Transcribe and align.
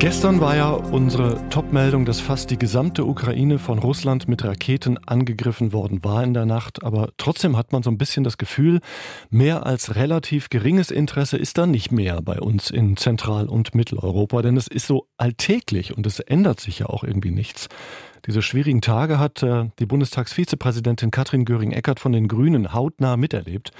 Gestern 0.00 0.40
war 0.40 0.54
ja 0.54 0.70
unsere 0.70 1.40
Top-Meldung, 1.50 2.04
dass 2.04 2.20
fast 2.20 2.50
die 2.50 2.58
gesamte 2.58 3.04
Ukraine 3.04 3.58
von 3.58 3.80
Russland 3.80 4.28
mit 4.28 4.44
Raketen 4.44 4.96
angegriffen 5.08 5.72
worden 5.72 6.04
war 6.04 6.22
in 6.22 6.34
der 6.34 6.46
Nacht. 6.46 6.84
Aber 6.84 7.08
trotzdem 7.16 7.56
hat 7.56 7.72
man 7.72 7.82
so 7.82 7.90
ein 7.90 7.98
bisschen 7.98 8.22
das 8.22 8.38
Gefühl, 8.38 8.78
mehr 9.30 9.66
als 9.66 9.96
relativ 9.96 10.50
geringes 10.50 10.92
Interesse 10.92 11.36
ist 11.36 11.58
da 11.58 11.66
nicht 11.66 11.90
mehr 11.90 12.22
bei 12.22 12.38
uns 12.38 12.70
in 12.70 12.96
Zentral- 12.96 13.48
und 13.48 13.74
Mitteleuropa. 13.74 14.40
Denn 14.40 14.56
es 14.56 14.68
ist 14.68 14.86
so 14.86 15.08
alltäglich 15.16 15.96
und 15.96 16.06
es 16.06 16.20
ändert 16.20 16.60
sich 16.60 16.78
ja 16.78 16.86
auch 16.86 17.02
irgendwie 17.02 17.32
nichts. 17.32 17.68
Diese 18.24 18.40
schwierigen 18.40 18.80
Tage 18.80 19.18
hat 19.18 19.42
äh, 19.42 19.64
die 19.80 19.86
Bundestagsvizepräsidentin 19.86 21.10
Katrin 21.10 21.44
Göring-Eckardt 21.44 21.98
von 21.98 22.12
den 22.12 22.28
Grünen 22.28 22.72
hautnah 22.72 23.16
miterlebt. 23.16 23.72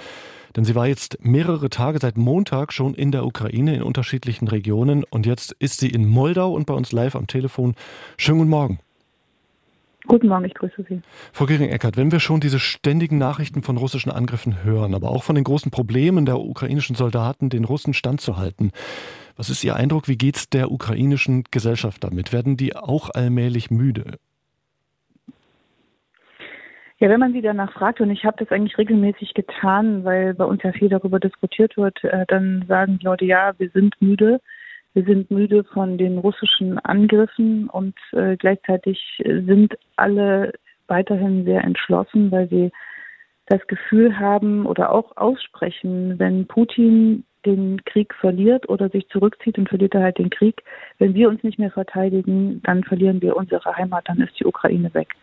Denn 0.55 0.65
sie 0.65 0.75
war 0.75 0.87
jetzt 0.87 1.23
mehrere 1.23 1.69
Tage 1.69 1.99
seit 1.99 2.17
Montag 2.17 2.73
schon 2.73 2.93
in 2.93 3.11
der 3.11 3.25
Ukraine 3.25 3.75
in 3.75 3.83
unterschiedlichen 3.83 4.47
Regionen 4.47 5.03
und 5.03 5.25
jetzt 5.25 5.53
ist 5.59 5.79
sie 5.79 5.89
in 5.89 6.07
Moldau 6.07 6.53
und 6.53 6.65
bei 6.65 6.73
uns 6.73 6.91
live 6.91 7.15
am 7.15 7.27
Telefon. 7.27 7.75
Schönen 8.17 8.39
guten 8.39 8.49
Morgen. 8.49 8.79
Guten 10.07 10.27
Morgen, 10.27 10.45
ich 10.45 10.55
grüße 10.55 10.85
Sie. 10.89 11.01
Frau 11.31 11.45
Göring-Eckert, 11.45 11.95
wenn 11.95 12.11
wir 12.11 12.19
schon 12.19 12.39
diese 12.39 12.57
ständigen 12.57 13.19
Nachrichten 13.19 13.61
von 13.61 13.77
russischen 13.77 14.11
Angriffen 14.11 14.63
hören, 14.63 14.95
aber 14.95 15.11
auch 15.11 15.21
von 15.21 15.35
den 15.35 15.43
großen 15.43 15.69
Problemen 15.69 16.25
der 16.25 16.39
ukrainischen 16.39 16.95
Soldaten, 16.95 17.49
den 17.49 17.63
Russen 17.63 17.93
standzuhalten, 17.93 18.71
was 19.35 19.49
ist 19.49 19.63
Ihr 19.63 19.75
Eindruck, 19.75 20.07
wie 20.07 20.17
geht 20.17 20.35
es 20.35 20.49
der 20.49 20.71
ukrainischen 20.71 21.43
Gesellschaft 21.51 22.03
damit? 22.03 22.33
Werden 22.33 22.57
die 22.57 22.75
auch 22.75 23.11
allmählich 23.11 23.69
müde? 23.69 24.17
Ja, 27.01 27.09
wenn 27.09 27.19
man 27.21 27.31
sie 27.31 27.41
danach 27.41 27.71
fragt, 27.71 28.01
und 28.01 28.11
ich 28.11 28.25
habe 28.25 28.43
das 28.43 28.51
eigentlich 28.51 28.77
regelmäßig 28.77 29.33
getan, 29.33 30.03
weil 30.03 30.33
bei 30.33 30.43
uns 30.43 30.61
ja 30.63 30.73
viel 30.73 30.89
darüber 30.89 31.19
diskutiert 31.19 31.77
wird, 31.77 32.03
äh, 32.03 32.25
dann 32.27 32.65
sagen 32.67 32.99
die 32.99 33.05
Leute, 33.05 33.25
ja, 33.25 33.53
wir 33.57 33.69
sind 33.69 33.95
müde. 34.01 34.41
Wir 34.93 35.03
sind 35.05 35.31
müde 35.31 35.63
von 35.63 35.97
den 35.97 36.17
russischen 36.17 36.77
Angriffen 36.79 37.69
und 37.69 37.95
äh, 38.11 38.35
gleichzeitig 38.37 39.21
sind 39.23 39.77
alle 39.95 40.51
weiterhin 40.87 41.45
sehr 41.45 41.63
entschlossen, 41.63 42.31
weil 42.31 42.49
sie 42.49 42.71
das 43.45 43.65
Gefühl 43.67 44.19
haben 44.19 44.65
oder 44.65 44.91
auch 44.91 45.15
aussprechen, 45.15 46.19
wenn 46.19 46.47
Putin 46.47 47.23
den 47.45 47.83
Krieg 47.85 48.13
verliert 48.15 48.67
oder 48.67 48.89
sich 48.89 49.07
zurückzieht 49.09 49.57
und 49.57 49.69
verliert 49.69 49.95
er 49.95 50.03
halt 50.03 50.17
den 50.17 50.29
Krieg, 50.29 50.63
wenn 50.97 51.13
wir 51.13 51.29
uns 51.29 51.43
nicht 51.43 51.59
mehr 51.59 51.71
verteidigen, 51.71 52.61
dann 52.63 52.83
verlieren 52.83 53.21
wir 53.21 53.37
unsere 53.37 53.75
Heimat, 53.75 54.09
dann 54.09 54.19
ist 54.19 54.37
die 54.39 54.45
Ukraine 54.45 54.93
weg. 54.93 55.15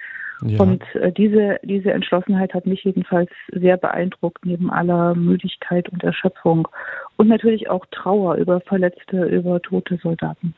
Ja. 0.43 0.61
Und 0.61 0.83
äh, 0.95 1.13
diese, 1.13 1.59
diese 1.63 1.93
Entschlossenheit 1.93 2.53
hat 2.55 2.67
mich 2.67 2.85
jedenfalls 2.85 3.31
sehr 3.53 3.77
beeindruckt, 3.77 4.45
neben 4.45 4.71
aller 4.71 5.15
Müdigkeit 5.15 5.89
und 5.89 6.03
Erschöpfung. 6.03 6.69
Und 7.17 7.29
natürlich 7.29 7.71
auch 7.71 7.87
Trauer 7.91 8.37
über 8.37 8.61
Verletzte, 8.61 9.25
über 9.25 9.61
tote 9.63 9.97
Soldaten. 10.03 10.55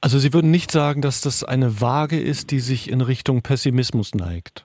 Also 0.00 0.18
Sie 0.18 0.32
würden 0.32 0.50
nicht 0.50 0.70
sagen, 0.70 1.02
dass 1.02 1.20
das 1.20 1.44
eine 1.44 1.80
Waage 1.80 2.20
ist, 2.20 2.50
die 2.50 2.60
sich 2.60 2.90
in 2.90 3.00
Richtung 3.00 3.42
Pessimismus 3.42 4.14
neigt? 4.14 4.64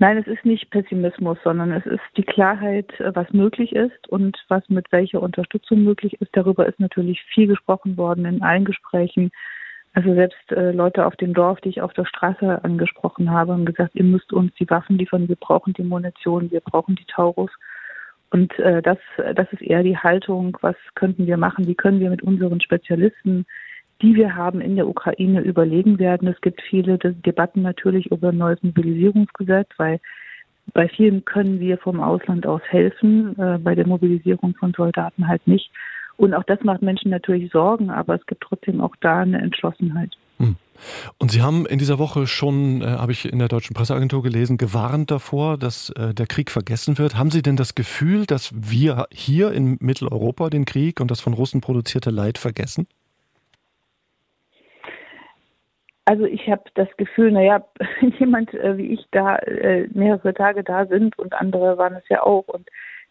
Nein, 0.00 0.18
es 0.18 0.26
ist 0.26 0.44
nicht 0.44 0.70
Pessimismus, 0.70 1.38
sondern 1.44 1.70
es 1.70 1.86
ist 1.86 2.02
die 2.16 2.24
Klarheit, 2.24 2.92
was 2.98 3.32
möglich 3.32 3.72
ist 3.72 4.08
und 4.08 4.36
was 4.48 4.68
mit 4.68 4.90
welcher 4.90 5.22
Unterstützung 5.22 5.84
möglich 5.84 6.20
ist. 6.20 6.30
Darüber 6.32 6.66
ist 6.66 6.80
natürlich 6.80 7.22
viel 7.32 7.46
gesprochen 7.46 7.96
worden 7.96 8.24
in 8.24 8.42
allen 8.42 8.64
Gesprächen 8.64 9.30
also 9.94 10.12
selbst 10.14 10.50
äh, 10.50 10.72
Leute 10.72 11.06
auf 11.06 11.14
dem 11.16 11.34
Dorf, 11.34 11.60
die 11.60 11.68
ich 11.68 11.80
auf 11.80 11.92
der 11.92 12.04
Straße 12.04 12.62
angesprochen 12.64 13.30
habe, 13.30 13.52
haben 13.52 13.64
gesagt, 13.64 13.94
ihr 13.94 14.04
müsst 14.04 14.32
uns 14.32 14.52
die 14.54 14.68
Waffen 14.68 14.98
liefern, 14.98 15.28
wir 15.28 15.36
brauchen 15.36 15.72
die 15.72 15.84
Munition, 15.84 16.50
wir 16.50 16.60
brauchen 16.60 16.96
die 16.96 17.06
Taurus. 17.06 17.50
Und 18.30 18.58
äh, 18.58 18.82
das, 18.82 18.98
das 19.36 19.46
ist 19.52 19.62
eher 19.62 19.84
die 19.84 19.96
Haltung, 19.96 20.58
was 20.60 20.74
könnten 20.96 21.28
wir 21.28 21.36
machen, 21.36 21.68
wie 21.68 21.76
können 21.76 22.00
wir 22.00 22.10
mit 22.10 22.22
unseren 22.22 22.60
Spezialisten, 22.60 23.46
die 24.02 24.16
wir 24.16 24.34
haben 24.34 24.60
in 24.60 24.74
der 24.74 24.88
Ukraine, 24.88 25.40
überlegen 25.40 26.00
werden. 26.00 26.26
Es 26.26 26.40
gibt 26.40 26.60
viele 26.62 26.98
Debatten 26.98 27.62
natürlich 27.62 28.10
über 28.10 28.30
ein 28.30 28.38
neues 28.38 28.60
Mobilisierungsgesetz, 28.64 29.68
weil 29.76 30.00
bei 30.72 30.88
vielen 30.88 31.24
können 31.24 31.60
wir 31.60 31.78
vom 31.78 32.00
Ausland 32.00 32.46
aus 32.48 32.62
helfen, 32.68 33.38
äh, 33.38 33.58
bei 33.58 33.76
der 33.76 33.86
Mobilisierung 33.86 34.56
von 34.56 34.72
Soldaten 34.72 35.28
halt 35.28 35.46
nicht. 35.46 35.70
Und 36.16 36.34
auch 36.34 36.44
das 36.44 36.62
macht 36.62 36.82
Menschen 36.82 37.10
natürlich 37.10 37.50
Sorgen, 37.50 37.90
aber 37.90 38.14
es 38.14 38.26
gibt 38.26 38.42
trotzdem 38.42 38.80
auch 38.80 38.94
da 39.00 39.20
eine 39.20 39.40
Entschlossenheit. 39.40 40.12
Hm. 40.38 40.56
Und 41.18 41.30
Sie 41.30 41.42
haben 41.42 41.66
in 41.66 41.78
dieser 41.78 41.98
Woche 41.98 42.26
schon, 42.26 42.82
äh, 42.82 42.86
habe 42.86 43.12
ich 43.12 43.30
in 43.30 43.38
der 43.38 43.48
deutschen 43.48 43.74
Presseagentur 43.74 44.22
gelesen, 44.22 44.58
gewarnt 44.58 45.10
davor, 45.10 45.56
dass 45.58 45.90
äh, 45.90 46.14
der 46.14 46.26
Krieg 46.26 46.50
vergessen 46.50 46.98
wird. 46.98 47.16
Haben 47.16 47.30
Sie 47.30 47.42
denn 47.42 47.56
das 47.56 47.74
Gefühl, 47.74 48.26
dass 48.26 48.52
wir 48.54 49.06
hier 49.12 49.52
in 49.52 49.76
Mitteleuropa 49.80 50.50
den 50.50 50.64
Krieg 50.64 51.00
und 51.00 51.10
das 51.10 51.20
von 51.20 51.32
Russen 51.32 51.60
produzierte 51.60 52.10
Leid 52.10 52.38
vergessen? 52.38 52.86
Also 56.06 56.26
ich 56.26 56.48
habe 56.48 56.64
das 56.74 56.88
Gefühl, 56.96 57.32
naja, 57.32 57.64
jemand 58.18 58.52
äh, 58.54 58.76
wie 58.76 58.92
ich 58.92 59.00
da 59.10 59.36
äh, 59.36 59.88
mehrere 59.92 60.34
Tage 60.34 60.62
da 60.62 60.86
sind 60.86 61.18
und 61.18 61.32
andere 61.32 61.78
waren 61.78 61.94
es 61.94 62.04
ja 62.08 62.22
auch 62.22 62.46
und 62.48 62.68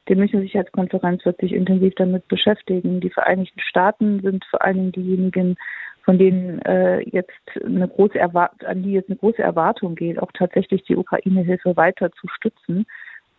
die 0.10 0.16
Münchner 0.16 0.42
Sicherheitskonferenz 0.42 1.26
wird 1.26 1.40
sich 1.40 1.54
intensiv 1.54 1.94
damit 1.96 2.28
beschäftigen. 2.28 3.00
Die 3.00 3.10
Vereinigten 3.10 3.60
Staaten 3.60 4.22
sind 4.22 4.44
vor 4.46 4.62
allen 4.62 4.76
Dingen 4.76 4.92
diejenigen, 4.92 5.56
von 6.04 6.18
denen 6.18 6.60
äh, 6.64 7.00
jetzt 7.10 7.32
eine 7.64 7.88
große 7.88 8.20
Erwart 8.20 8.66
an 8.66 8.84
die 8.84 8.92
jetzt 8.92 9.10
eine 9.10 9.18
große 9.18 9.42
Erwartung 9.42 9.96
geht, 9.96 10.20
auch 10.20 10.32
tatsächlich 10.34 10.84
die 10.84 10.98
Ukraine-Hilfe 10.98 11.78
weiter 11.78 12.12
zu 12.12 12.28
stützen. 12.28 12.86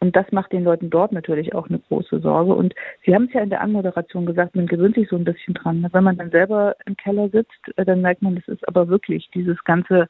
Und 0.01 0.17
das 0.17 0.31
macht 0.33 0.53
den 0.53 0.65
Leuten 0.65 0.91
dort 0.91 1.13
natürlich 1.13 1.55
auch 1.55 1.69
eine 1.69 1.79
große 1.79 2.21
Sorge. 2.21 2.55
Und 2.55 2.75
Sie 3.05 3.15
haben 3.15 3.25
es 3.25 3.33
ja 3.33 3.43
in 3.43 3.51
der 3.51 3.61
Anmoderation 3.61 4.27
gesagt, 4.27 4.57
man 4.57 4.67
gewöhnt 4.67 4.97
sich 4.97 5.09
so 5.09 5.17
ein 5.17 5.25
bisschen 5.25 5.55
dran. 5.55 5.87
Wenn 5.93 6.05
man 6.05 6.17
dann 6.17 6.31
selber 6.31 6.77
im 6.87 6.97
Keller 6.97 7.29
sitzt, 7.29 7.77
äh, 7.77 7.85
dann 7.85 8.01
merkt 8.01 8.23
man, 8.23 8.37
das 8.37 8.49
ist 8.49 8.67
aber 8.67 8.89
wirklich 8.89 9.29
dieses 9.35 9.63
ganze 9.65 10.07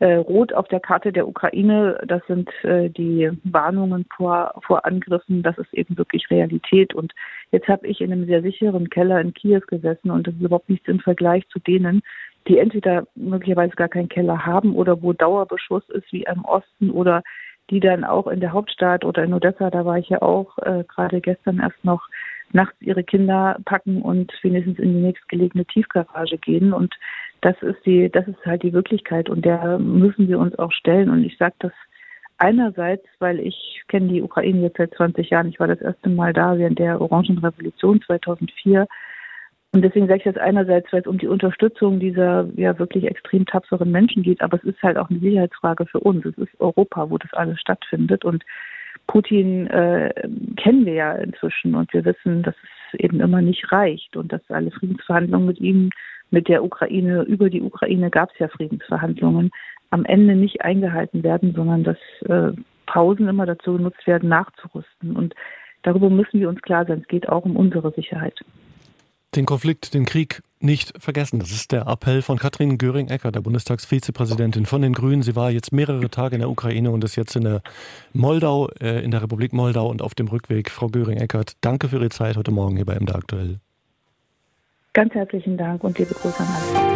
rot 0.00 0.52
auf 0.52 0.66
der 0.68 0.80
Karte 0.80 1.12
der 1.12 1.28
Ukraine, 1.28 2.00
das 2.06 2.22
sind 2.26 2.50
äh, 2.64 2.88
die 2.90 3.30
Warnungen 3.44 4.06
vor, 4.16 4.52
vor 4.66 4.84
Angriffen, 4.84 5.42
das 5.42 5.56
ist 5.58 5.72
eben 5.74 5.96
wirklich 5.96 6.28
Realität. 6.30 6.92
Und 6.94 7.12
jetzt 7.52 7.68
habe 7.68 7.86
ich 7.86 8.00
in 8.00 8.12
einem 8.12 8.26
sehr 8.26 8.42
sicheren 8.42 8.90
Keller 8.90 9.20
in 9.20 9.32
Kiew 9.32 9.60
gesessen 9.66 10.10
und 10.10 10.26
das 10.26 10.34
ist 10.34 10.40
überhaupt 10.40 10.68
nichts 10.68 10.88
im 10.88 11.00
Vergleich 11.00 11.46
zu 11.48 11.60
denen, 11.60 12.02
die 12.48 12.58
entweder 12.58 13.06
möglicherweise 13.14 13.76
gar 13.76 13.88
keinen 13.88 14.08
Keller 14.08 14.44
haben 14.44 14.74
oder 14.74 15.02
wo 15.02 15.12
Dauerbeschuss 15.12 15.88
ist, 15.90 16.12
wie 16.12 16.24
im 16.24 16.44
Osten 16.44 16.90
oder 16.90 17.22
die 17.70 17.80
dann 17.80 18.04
auch 18.04 18.26
in 18.26 18.40
der 18.40 18.52
Hauptstadt 18.52 19.04
oder 19.04 19.22
in 19.22 19.32
Odessa, 19.32 19.70
da 19.70 19.84
war 19.84 19.98
ich 19.98 20.08
ja 20.08 20.20
auch 20.20 20.58
äh, 20.58 20.84
gerade 20.88 21.20
gestern 21.20 21.60
erst 21.60 21.84
noch, 21.84 22.08
nachts 22.54 22.76
ihre 22.80 23.04
Kinder 23.04 23.58
packen 23.64 24.02
und 24.02 24.32
wenigstens 24.42 24.78
in 24.78 24.94
die 24.94 25.00
nächstgelegene 25.00 25.64
Tiefgarage 25.66 26.38
gehen. 26.38 26.72
Und 26.72 26.94
das 27.40 27.60
ist 27.62 27.84
die, 27.84 28.10
das 28.10 28.26
ist 28.28 28.44
halt 28.44 28.62
die 28.62 28.72
Wirklichkeit 28.72 29.28
und 29.28 29.44
der 29.44 29.78
müssen 29.78 30.28
wir 30.28 30.38
uns 30.38 30.58
auch 30.58 30.72
stellen. 30.72 31.10
Und 31.10 31.24
ich 31.24 31.36
sage 31.38 31.54
das 31.60 31.72
einerseits, 32.38 33.06
weil 33.18 33.38
ich 33.40 33.82
kenne 33.88 34.08
die 34.08 34.22
Ukraine 34.22 34.62
jetzt 34.62 34.78
seit 34.78 34.94
20 34.94 35.30
Jahren. 35.30 35.48
Ich 35.48 35.60
war 35.60 35.68
das 35.68 35.80
erste 35.80 36.08
Mal 36.08 36.32
da 36.32 36.58
während 36.58 36.78
der 36.78 37.00
Orangenrevolution 37.00 38.02
2004. 38.02 38.86
Und 39.74 39.82
deswegen 39.82 40.06
sage 40.06 40.18
ich 40.18 40.24
das 40.24 40.36
einerseits, 40.36 40.92
weil 40.92 41.00
es 41.00 41.06
um 41.06 41.16
die 41.16 41.28
Unterstützung 41.28 41.98
dieser 41.98 42.46
ja 42.56 42.78
wirklich 42.78 43.04
extrem 43.04 43.46
tapferen 43.46 43.90
Menschen 43.90 44.22
geht, 44.22 44.42
aber 44.42 44.58
es 44.58 44.64
ist 44.64 44.82
halt 44.82 44.98
auch 44.98 45.08
eine 45.08 45.18
Sicherheitsfrage 45.20 45.86
für 45.86 46.00
uns. 46.00 46.26
Es 46.26 46.36
ist 46.36 46.60
Europa, 46.60 47.08
wo 47.08 47.16
das 47.16 47.32
alles 47.32 47.58
stattfindet. 47.58 48.24
Und 48.24 48.44
Putin 49.12 49.66
äh, 49.66 50.10
kennen 50.56 50.86
wir 50.86 50.94
ja 50.94 51.12
inzwischen 51.16 51.74
und 51.74 51.92
wir 51.92 52.02
wissen, 52.06 52.42
dass 52.42 52.54
es 52.54 52.98
eben 52.98 53.20
immer 53.20 53.42
nicht 53.42 53.70
reicht 53.70 54.16
und 54.16 54.32
dass 54.32 54.40
alle 54.48 54.70
Friedensverhandlungen 54.70 55.46
mit 55.46 55.60
ihm 55.60 55.90
mit 56.30 56.48
der 56.48 56.64
Ukraine, 56.64 57.20
über 57.24 57.50
die 57.50 57.60
Ukraine 57.60 58.08
gab 58.08 58.30
es 58.32 58.38
ja 58.38 58.48
Friedensverhandlungen, 58.48 59.50
am 59.90 60.06
Ende 60.06 60.34
nicht 60.34 60.62
eingehalten 60.62 61.22
werden, 61.22 61.52
sondern 61.54 61.84
dass 61.84 61.98
äh, 62.24 62.52
Pausen 62.86 63.28
immer 63.28 63.44
dazu 63.44 63.76
genutzt 63.76 64.06
werden, 64.06 64.30
nachzurüsten. 64.30 65.14
Und 65.14 65.34
darüber 65.82 66.08
müssen 66.08 66.40
wir 66.40 66.48
uns 66.48 66.62
klar 66.62 66.86
sein. 66.86 67.00
Es 67.02 67.08
geht 67.08 67.28
auch 67.28 67.44
um 67.44 67.54
unsere 67.54 67.92
Sicherheit. 67.92 68.40
Den 69.36 69.44
Konflikt, 69.44 69.92
den 69.92 70.06
Krieg 70.06 70.40
nicht 70.62 70.92
vergessen. 71.02 71.38
Das 71.38 71.50
ist 71.50 71.72
der 71.72 71.86
Appell 71.86 72.22
von 72.22 72.38
Katrin 72.38 72.78
Göring-Ecker, 72.78 73.32
der 73.32 73.40
Bundestagsvizepräsidentin 73.40 74.66
von 74.66 74.82
den 74.82 74.92
Grünen. 74.92 75.22
Sie 75.22 75.36
war 75.36 75.50
jetzt 75.50 75.72
mehrere 75.72 76.08
Tage 76.08 76.36
in 76.36 76.40
der 76.40 76.50
Ukraine 76.50 76.90
und 76.90 77.04
ist 77.04 77.16
jetzt 77.16 77.36
in 77.36 77.44
der 77.44 77.62
Moldau, 78.12 78.68
äh, 78.80 79.02
in 79.04 79.10
der 79.10 79.22
Republik 79.22 79.52
Moldau 79.52 79.88
und 79.88 80.02
auf 80.02 80.14
dem 80.14 80.28
Rückweg. 80.28 80.70
Frau 80.70 80.88
Göring-Eckert, 80.88 81.56
danke 81.60 81.88
für 81.88 81.96
Ihre 81.96 82.10
Zeit 82.10 82.36
heute 82.36 82.50
Morgen 82.50 82.76
hier 82.76 82.86
bei 82.86 82.98
MDA 82.98 83.14
aktuell. 83.14 83.60
Ganz 84.92 85.14
herzlichen 85.14 85.56
Dank 85.56 85.82
und 85.84 85.98
liebe 85.98 86.14
Grüße 86.14 86.40
an 86.40 86.48
alle. 86.48 86.91